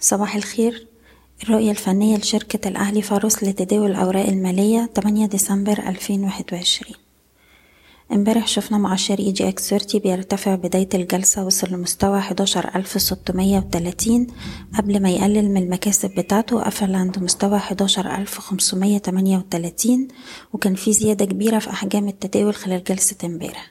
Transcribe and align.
صباح 0.00 0.36
الخير. 0.36 0.86
الرؤية 1.42 1.70
الفنية 1.70 2.16
لشركة 2.16 2.68
الأهلي 2.68 3.02
فاروس 3.02 3.44
لتداول 3.44 3.90
الأوراق 3.90 4.26
المالية 4.26 4.90
8 4.96 5.26
ديسمبر 5.26 5.78
2021 5.78 6.94
امبارح 8.12 8.46
شفنا 8.46 8.78
مؤشر 8.78 9.18
EGX 9.18 9.68
30 9.70 10.00
بيرتفع 10.00 10.54
بداية 10.54 10.88
الجلسة 10.94 11.44
وصل 11.44 11.72
لمستوى 11.72 12.18
11630 12.18 14.26
قبل 14.78 15.02
ما 15.02 15.10
يقلل 15.10 15.50
من 15.50 15.62
المكاسب 15.62 16.10
بتاعته 16.10 16.62
قفل 16.62 16.94
عند 16.94 17.18
مستوى 17.18 17.56
11538 17.56 20.08
وكان 20.52 20.74
في 20.74 20.92
زيادة 20.92 21.24
كبيرة 21.24 21.58
في 21.58 21.70
أحجام 21.70 22.08
التداول 22.08 22.54
خلال 22.54 22.84
جلسة 22.84 23.16
امبارح. 23.24 23.70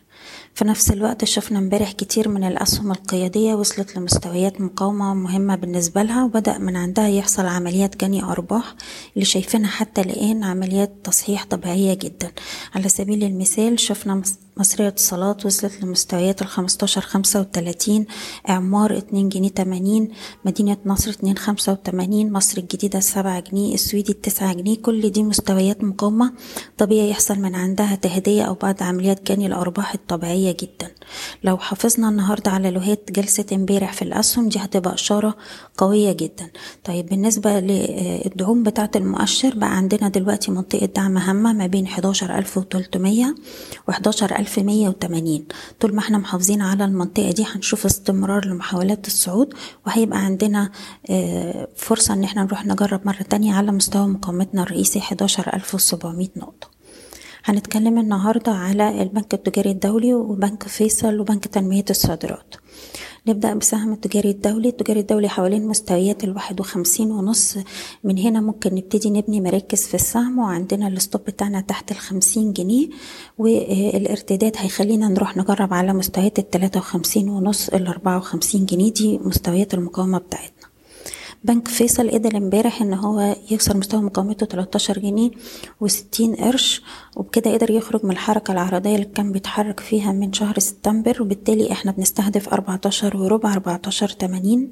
في 0.59 0.65
نفس 0.65 0.91
الوقت 0.91 1.25
شفنا 1.25 1.59
امبارح 1.59 1.91
كتير 1.91 2.29
من 2.29 2.43
الأسهم 2.43 2.91
القيادية 2.91 3.55
وصلت 3.55 3.95
لمستويات 3.97 4.61
مقاومة 4.61 5.13
مهمة 5.13 5.55
بالنسبة 5.55 6.03
لها 6.03 6.23
وبدأ 6.23 6.57
من 6.57 6.75
عندها 6.75 7.07
يحصل 7.07 7.45
عمليات 7.45 7.97
جني 8.05 8.23
أرباح 8.23 8.75
اللي 9.13 9.25
شايفينها 9.25 9.69
حتى 9.69 10.01
الآن 10.01 10.43
عمليات 10.43 10.91
تصحيح 11.03 11.45
طبيعية 11.45 11.93
جدا. 11.93 12.31
على 12.75 12.89
سبيل 12.89 13.23
المثال 13.23 13.79
شفنا 13.79 14.21
مصرية 14.59 14.87
اتصالات 14.87 15.45
وصلت 15.45 15.83
لمستويات 15.83 16.41
الخمستاشر 16.41 17.01
خمسة 17.01 17.39
وتلاتين 17.39 18.05
إعمار 18.49 18.97
اتنين 18.97 19.29
جنيه 19.29 19.49
تمانين 19.49 20.11
مدينة 20.45 20.77
نصر 20.85 21.11
اتنين 21.11 21.37
خمسة 21.37 21.71
وتمانين 21.71 22.33
مصر 22.33 22.57
الجديدة 22.57 22.99
سبعة 22.99 23.39
جنيه 23.39 23.73
السويدي 23.73 24.11
التسعة 24.11 24.53
جنيه 24.53 24.77
كل 24.77 25.09
دي 25.09 25.23
مستويات 25.23 25.83
مقاومة. 25.83 26.33
طبيعي 26.77 27.09
يحصل 27.09 27.39
من 27.39 27.55
عندها 27.55 27.95
تهدية 27.95 28.43
أو 28.43 28.53
بعض 28.53 28.83
عمليات 28.83 29.31
جني 29.31 29.47
الأرباح 29.47 29.93
الطبيعية 29.93 30.51
جدا. 30.59 30.91
لو 31.43 31.57
حافظنا 31.57 32.09
النهاردة 32.09 32.51
على 32.51 32.71
لوهات 32.71 33.11
جلسة 33.11 33.45
امبارح 33.53 33.93
في 33.93 34.01
الأسهم 34.01 34.49
دي 34.49 34.59
هتبقى 34.59 34.93
إشارة 34.93 35.35
قوية 35.77 36.11
جدا. 36.11 36.49
طيب 36.83 37.05
بالنسبة 37.05 37.59
للدعوم 37.59 38.63
بتاعة 38.63 38.91
المؤشر 38.95 39.55
بقى 39.55 39.77
عندنا 39.77 40.09
دلوقتي 40.09 40.51
منطقة 40.51 40.85
دعم 40.85 41.17
هامة 41.17 41.53
ما 41.53 41.67
بين 41.67 41.87
حداشر 41.87 42.37
ألف 42.37 42.57
وتلتمية 42.57 43.35
وحداشر 43.87 44.39
ألف 44.39 44.59
1180 44.59 45.45
طول 45.79 45.93
ما 45.95 45.99
إحنا 45.99 46.17
محافظين 46.17 46.61
على 46.61 46.85
المنطقة 46.85 47.31
دي 47.31 47.45
هنشوف 47.55 47.85
استمرار 47.85 48.45
لمحاولات 48.45 49.07
الصعود 49.07 49.53
وهيبقى 49.87 50.19
عندنا 50.19 50.69
فرصة 51.75 52.13
إن 52.13 52.23
إحنا 52.23 52.43
نروح 52.43 52.65
نجرب 52.65 53.01
مرة 53.07 53.21
تانية 53.29 53.53
على 53.53 53.71
مستوى 53.71 54.07
مقاومتنا 54.07 54.63
الرئيسي 54.63 54.99
11700 54.99 56.27
نقطة. 56.37 56.78
هنتكلم 57.49 57.97
النهاردة 57.97 58.51
على 58.51 59.01
البنك 59.01 59.33
التجاري 59.33 59.71
الدولي 59.71 60.13
وبنك 60.13 60.63
فيصل 60.63 61.19
وبنك 61.19 61.47
تنمية 61.47 61.85
الصادرات. 61.89 62.55
نبدأ 63.27 63.53
بسهم 63.53 63.93
التجاري 63.93 64.29
الدولي. 64.29 64.69
التجاري 64.69 64.99
الدولي 64.99 65.29
حوالين 65.29 65.67
مستويات 65.67 66.23
الواحد 66.23 66.59
وخمسين 66.59 67.11
ونص. 67.11 67.57
من 68.03 68.17
هنا 68.17 68.41
ممكن 68.41 68.75
نبتدي 68.75 69.09
نبني 69.09 69.41
مراكز 69.41 69.83
في 69.87 69.93
السهم 69.93 70.39
وعندنا 70.39 70.87
الستوب 70.87 71.21
بتاعنا 71.21 71.61
تحت 71.61 71.91
الخمسين 71.91 72.53
جنيه. 72.53 72.87
والارتداد 73.37 74.53
هيخلينا 74.57 75.07
نروح 75.07 75.37
نجرب 75.37 75.73
على 75.73 75.93
مستويات 75.93 76.39
التلاتة 76.39 76.79
وخمسين 76.79 77.29
ونص 77.29 77.69
الأربعة 77.69 78.17
وخمسين 78.17 78.65
جنيه. 78.65 78.93
دي 78.93 79.17
مستويات 79.17 79.73
المقاومة 79.73 80.17
بتاعتنا. 80.17 80.58
بنك 81.43 81.67
فيصل 81.67 82.09
قدر 82.11 82.37
امبارح 82.37 82.81
إن 82.81 82.93
هو 82.93 83.35
يكسر 83.51 83.77
مستوى 83.77 84.01
مقاومته 84.01 84.45
13 84.45 84.99
جنيه 84.99 85.31
و60 85.83 86.41
قرش 86.41 86.81
وبكده 87.15 87.53
قدر 87.53 87.71
يخرج 87.71 88.05
من 88.05 88.11
الحركة 88.11 88.51
العرضية 88.51 88.95
اللي 88.95 89.05
كان 89.05 89.31
بيتحرك 89.31 89.79
فيها 89.79 90.11
من 90.11 90.33
شهر 90.33 90.59
سبتمبر 90.59 91.21
وبالتالي 91.21 91.71
إحنا 91.71 91.91
بنستهدف 91.91 92.49
14 92.49 93.17
وربع 93.17 93.53
14 93.53 94.07
80 94.07 94.69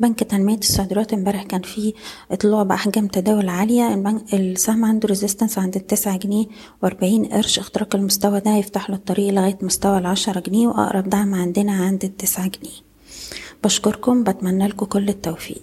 بنك 0.00 0.20
تنمية 0.24 0.58
الصادرات 0.58 1.12
امبارح 1.12 1.42
كان 1.42 1.62
فيه 1.62 1.92
اطلاع 2.30 2.62
بأحجام 2.62 3.06
تداول 3.08 3.48
عالية. 3.48 3.94
البنك 3.94 4.34
السهم 4.34 4.84
عنده 4.84 5.08
ريزيستنس 5.08 5.58
عند 5.58 5.76
التسعة 5.76 6.16
جنيه 6.16 6.46
وأربعين 6.82 7.24
قرش. 7.24 7.58
اختراق 7.58 7.96
المستوى 7.96 8.40
ده 8.40 8.54
هيفتح 8.54 8.90
له 8.90 8.96
الطريق 8.96 9.32
لغاية 9.34 9.58
مستوى 9.62 9.98
العشرة 9.98 10.40
جنيه 10.40 10.68
وأقرب 10.68 11.10
دعم 11.10 11.34
عندنا 11.34 11.72
عند 11.72 12.04
التسعة 12.04 12.46
جنيه. 12.48 12.86
بشكركم 13.64 14.24
بتمنى 14.24 14.66
لكم 14.68 14.86
كل 14.86 15.08
التوفيق. 15.08 15.62